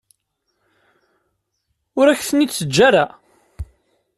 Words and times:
Ur 1.99 2.05
ak-ten-id-teǧǧa 2.09 2.81
ara. 2.87 3.05